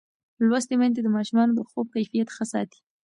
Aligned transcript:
لوستې 0.47 0.75
میندې 0.79 1.01
د 1.03 1.07
ماشومانو 1.15 1.53
د 1.55 1.61
خوب 1.69 1.85
کیفیت 1.95 2.27
ښه 2.35 2.45
ساتي. 2.53 2.79